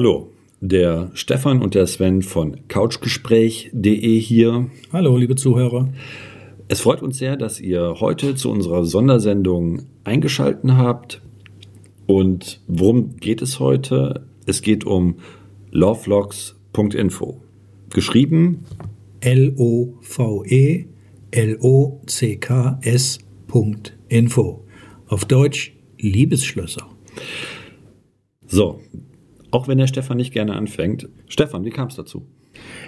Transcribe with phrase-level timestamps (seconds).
[0.00, 0.30] Hallo,
[0.60, 4.70] der Stefan und der Sven von couchgespräch.de hier.
[4.92, 5.88] Hallo, liebe Zuhörer.
[6.68, 11.20] Es freut uns sehr, dass ihr heute zu unserer Sondersendung eingeschalten habt.
[12.06, 14.24] Und worum geht es heute?
[14.46, 15.16] Es geht um
[15.72, 17.42] lovelogs.info.
[17.92, 18.66] Geschrieben
[19.18, 20.84] L-O-V-E
[21.32, 21.64] L-O-C-K-S.info.
[25.08, 26.86] Auf Deutsch Liebesschlösser.
[28.46, 28.78] So,
[29.50, 31.08] auch wenn der Stefan nicht gerne anfängt.
[31.28, 32.26] Stefan, wie kam es dazu?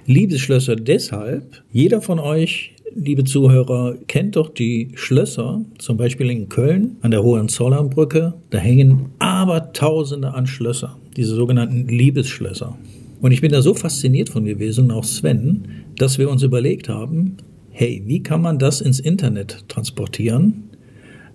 [0.06, 6.96] Liebesschlösser deshalb, jeder von euch, liebe Zuhörer, kennt doch die Schlösser, zum Beispiel in Köln
[7.02, 8.34] an der Hohenzollernbrücke.
[8.50, 12.76] Da hängen Abertausende an Schlösser, diese sogenannten Liebesschlösser.
[13.20, 17.36] Und ich bin da so fasziniert von gewesen, auch Sven, dass wir uns überlegt haben,
[17.70, 20.69] hey, wie kann man das ins Internet transportieren?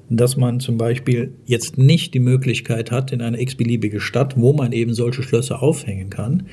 [0.10, 4.72] Dass man zum Beispiel jetzt nicht die Möglichkeit hat in eine x-beliebige Stadt, wo man
[4.72, 6.44] eben solche Schlösser aufhängen kann.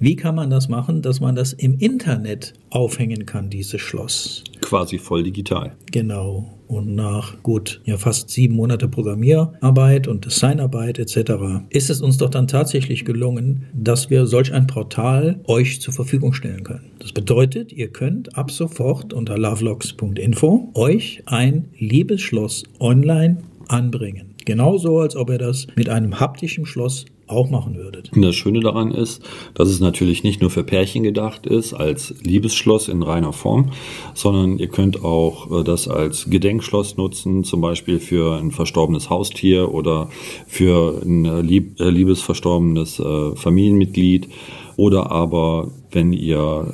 [0.00, 4.44] Wie kann man das machen, dass man das im Internet aufhängen kann, dieses Schloss?
[4.64, 5.72] Quasi voll digital.
[5.92, 6.46] Genau.
[6.66, 11.66] Und nach gut, ja fast sieben Monate Programmierarbeit und Designarbeit etc.
[11.68, 16.32] ist es uns doch dann tatsächlich gelungen, dass wir solch ein Portal euch zur Verfügung
[16.32, 16.92] stellen können.
[16.98, 24.34] Das bedeutet, ihr könnt ab sofort unter lovelogs.info euch ein Liebesschloss online anbringen.
[24.46, 28.12] Genauso, als ob ihr das mit einem haptischen Schloss auch machen würdet.
[28.14, 29.22] Und das Schöne daran ist,
[29.54, 33.70] dass es natürlich nicht nur für Pärchen gedacht ist, als Liebesschloss in reiner Form,
[34.14, 39.72] sondern ihr könnt auch äh, das als Gedenkschloss nutzen, zum Beispiel für ein verstorbenes Haustier
[39.72, 40.08] oder
[40.46, 43.02] für ein äh, lieb, äh, liebesverstorbenes
[43.34, 44.28] Familienmitglied
[44.76, 46.66] oder aber wenn ihr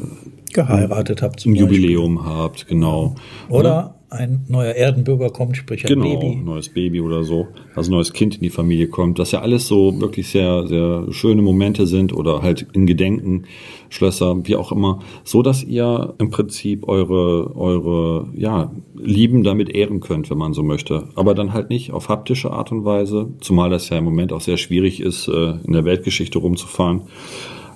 [0.53, 3.15] geheiratet habt, zum ein Jubiläum habt, genau.
[3.49, 6.37] Oder ein neuer Erdenbürger kommt, sprich ein genau, Baby.
[6.37, 9.69] neues Baby oder so, also ein neues Kind in die Familie kommt, dass ja alles
[9.69, 13.45] so wirklich sehr, sehr schöne Momente sind oder halt in Gedenken,
[13.89, 20.01] Schlösser, wie auch immer, so dass ihr im Prinzip eure, eure, ja, Lieben damit ehren
[20.01, 21.09] könnt, wenn man so möchte.
[21.15, 24.41] Aber dann halt nicht auf haptische Art und Weise, zumal das ja im Moment auch
[24.41, 27.03] sehr schwierig ist, äh, in der Weltgeschichte rumzufahren,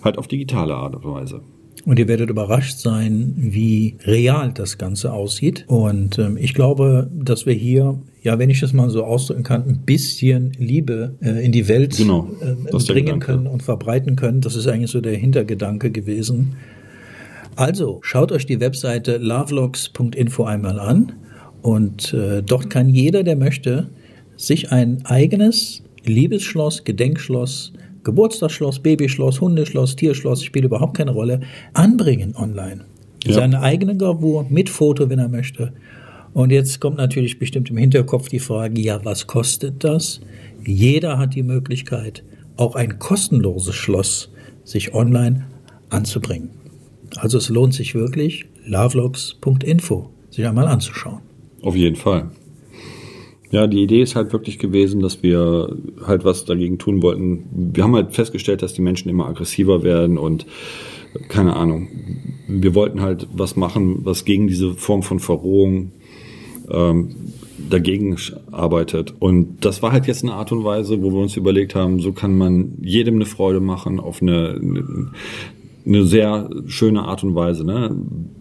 [0.02, 1.42] halt auf digitale Art und Weise.
[1.84, 5.64] Und ihr werdet überrascht sein, wie real das Ganze aussieht.
[5.66, 9.68] Und ähm, ich glaube, dass wir hier, ja, wenn ich das mal so ausdrücken kann,
[9.68, 12.54] ein bisschen Liebe äh, in die Welt genau, äh,
[12.86, 14.40] bringen können und verbreiten können.
[14.40, 16.56] Das ist eigentlich so der Hintergedanke gewesen.
[17.56, 21.12] Also, schaut euch die Webseite lovelogs.info einmal an.
[21.60, 23.90] Und äh, dort kann jeder, der möchte,
[24.36, 27.72] sich ein eigenes Liebesschloss, Gedenkschloss,
[28.04, 31.40] Geburtstagsschloss, Babyschloss, Hundeschloss, Tierschloss, spielt überhaupt keine Rolle,
[31.72, 32.84] anbringen online.
[33.24, 33.34] Ja.
[33.34, 35.72] Seine eigene Gravur mit Foto, wenn er möchte.
[36.34, 40.20] Und jetzt kommt natürlich bestimmt im Hinterkopf die Frage, ja, was kostet das?
[40.66, 42.24] Jeder hat die Möglichkeit,
[42.56, 44.30] auch ein kostenloses Schloss
[44.64, 45.46] sich online
[45.90, 46.50] anzubringen.
[47.16, 51.20] Also es lohnt sich wirklich, lovelogs.info sich einmal anzuschauen.
[51.62, 52.30] Auf jeden Fall.
[53.54, 57.44] Ja, die Idee ist halt wirklich gewesen, dass wir halt was dagegen tun wollten.
[57.72, 60.44] Wir haben halt festgestellt, dass die Menschen immer aggressiver werden und
[61.28, 61.86] keine Ahnung.
[62.48, 65.92] Wir wollten halt was machen, was gegen diese Form von Verrohung
[66.68, 67.14] ähm,
[67.70, 68.16] dagegen
[68.50, 69.14] arbeitet.
[69.20, 72.10] Und das war halt jetzt eine Art und Weise, wo wir uns überlegt haben, so
[72.10, 74.60] kann man jedem eine Freude machen auf eine,
[75.86, 77.64] eine sehr schöne Art und Weise.
[77.64, 77.94] Ne?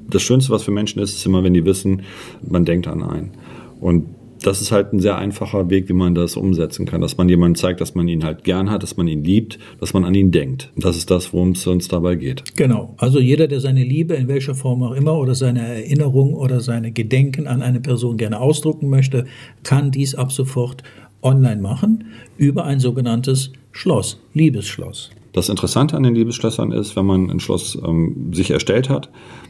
[0.10, 2.02] Das Schönste, was für Menschen ist, ist immer, wenn die wissen,
[2.42, 3.34] man denkt an einen.
[3.80, 4.06] Und
[4.46, 7.02] das ist halt ein sehr einfacher Weg, wie man das umsetzen kann.
[7.02, 9.94] Dass man jemanden zeigt, dass man ihn halt gern hat, dass man ihn liebt, dass
[9.94, 10.72] man an ihn denkt.
[10.76, 12.56] Das ist das, worum es uns dabei geht.
[12.56, 12.94] Genau.
[12.98, 16.92] Also jeder, der seine Liebe in welcher Form auch immer oder seine Erinnerung oder seine
[16.92, 19.26] Gedenken an eine Person gerne ausdrucken möchte,
[19.64, 20.84] kann dies ab sofort
[21.22, 22.06] online machen
[22.38, 25.12] über ein sogenanntes Schloss, Liebesschloss.
[25.34, 29.10] Das Interessante an den Liebesschlössern ist, wenn man ein Schloss ähm, sich erstellt hat,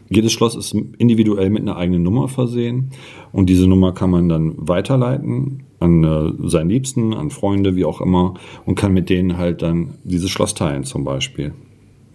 [0.09, 2.91] jedes Schloss ist individuell mit einer eigenen Nummer versehen
[3.33, 7.99] und diese Nummer kann man dann weiterleiten an äh, seinen Liebsten, an Freunde, wie auch
[7.99, 8.35] immer
[8.66, 11.53] und kann mit denen halt dann dieses Schloss teilen zum Beispiel.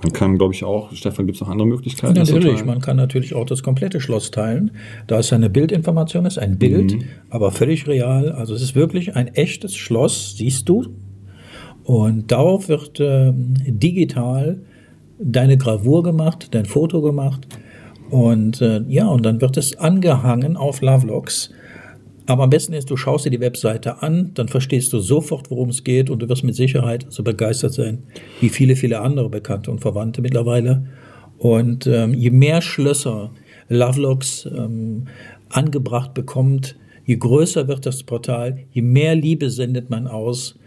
[0.03, 2.15] Man kann, glaube ich, auch, Stefan, gibt es noch andere Möglichkeiten?
[2.15, 4.71] Natürlich, man kann natürlich auch das komplette Schloss teilen.
[5.09, 7.03] Da ist eine Bildinformation, ist ein Bild, mhm.
[7.31, 8.31] aber völlig real.
[8.31, 10.87] Also es ist wirklich ein echtes Schloss, siehst du,
[11.89, 14.61] und darauf wird äh, digital
[15.19, 17.49] deine Gravur gemacht, dein Foto gemacht.
[18.11, 21.51] Und äh, ja, und dann wird es angehangen auf Lovelogs.
[22.27, 25.71] Aber am besten ist, du schaust dir die Webseite an, dann verstehst du sofort, worum
[25.71, 28.03] es geht und du wirst mit Sicherheit so begeistert sein,
[28.41, 30.85] wie viele, viele andere Bekannte und Verwandte mittlerweile.
[31.39, 33.31] Und ähm, je mehr Schlösser
[33.71, 35.07] Lovelogs ähm,
[35.49, 36.77] angebracht bekommt,
[37.07, 40.59] je größer wird das Portal, je mehr Liebe sendet man aus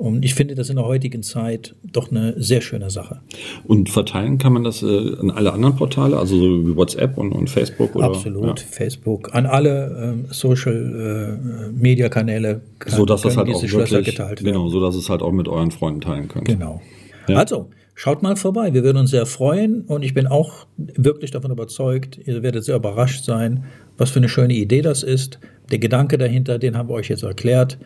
[0.00, 3.20] Und ich finde das in der heutigen Zeit doch eine sehr schöne Sache.
[3.64, 7.32] Und verteilen kann man das äh, an alle anderen Portale, also so wie WhatsApp und,
[7.32, 7.94] und Facebook?
[7.94, 8.06] Oder?
[8.06, 8.66] Absolut, ja.
[8.66, 12.62] Facebook, an alle ähm, Social-Media-Kanäle.
[12.86, 14.54] Äh, so dass das halt auch wirklich, geteilt werden.
[14.54, 16.46] Genau, so dass es halt auch mit euren Freunden teilen könnt.
[16.46, 16.80] Genau.
[17.28, 17.36] Ja.
[17.36, 17.68] Also,
[18.00, 18.72] schaut mal vorbei.
[18.72, 22.76] Wir würden uns sehr freuen und ich bin auch wirklich davon überzeugt, ihr werdet sehr
[22.76, 23.64] überrascht sein,
[23.98, 25.38] was für eine schöne Idee das ist.
[25.70, 27.76] Der Gedanke dahinter, den haben wir euch jetzt erklärt.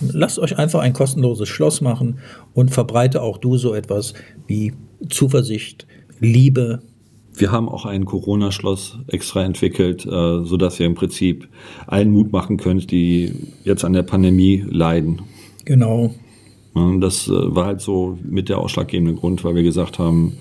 [0.00, 2.18] Lasst euch einfach ein kostenloses Schloss machen
[2.52, 4.14] und verbreite auch du so etwas
[4.48, 4.72] wie
[5.08, 5.86] Zuversicht,
[6.18, 6.80] Liebe.
[7.32, 11.48] Wir haben auch ein Corona-Schloss extra entwickelt, äh, sodass ihr im Prinzip
[11.86, 13.32] allen Mut machen könnt, die
[13.62, 15.22] jetzt an der Pandemie leiden.
[15.64, 16.12] Genau.
[16.74, 20.34] Das äh, war halt so mit der ausschlaggebende Grund, weil wir gesagt haben,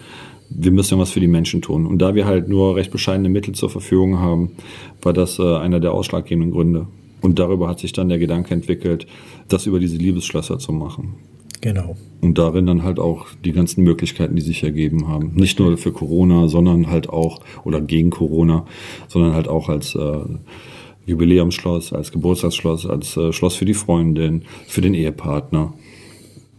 [0.49, 1.85] wir müssen ja was für die Menschen tun.
[1.85, 4.51] Und da wir halt nur recht bescheidene Mittel zur Verfügung haben,
[5.01, 6.87] war das äh, einer der ausschlaggebenden Gründe.
[7.21, 9.05] Und darüber hat sich dann der Gedanke entwickelt,
[9.47, 11.15] das über diese Liebesschlösser zu machen.
[11.61, 11.97] Genau.
[12.21, 15.33] Und darin dann halt auch die ganzen Möglichkeiten, die sich ergeben haben.
[15.35, 18.65] Nicht nur für Corona, sondern halt auch, oder gegen Corona,
[19.07, 20.19] sondern halt auch als äh,
[21.05, 25.73] Jubiläumsschloss, als Geburtstagsschloss, als äh, Schloss für die Freundin, für den Ehepartner,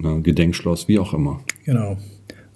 [0.01, 1.41] ne, Gedenkschloss, wie auch immer.
[1.65, 1.97] Genau.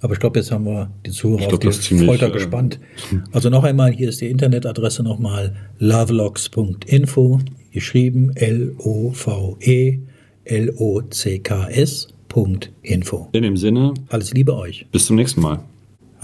[0.00, 2.78] Aber ich glaube, jetzt haben wir die Zuhörer glaub, auf die Folter äh, gespannt.
[3.32, 7.40] Also noch einmal, hier ist die Internetadresse nochmal lovelogs.info,
[7.72, 10.00] geschrieben L-O-V-E
[10.44, 12.08] L-O-C-K-S.info.
[13.32, 14.86] In dem Sinne, alles Liebe euch.
[14.92, 15.64] Bis zum nächsten Mal.